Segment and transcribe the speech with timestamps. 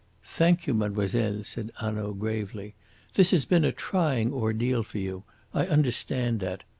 [0.23, 2.73] "Thank you, mademoiselle," said Hanaud gravely.
[3.13, 5.25] "This has been a trying ordeal for you.
[5.53, 6.63] I understand that.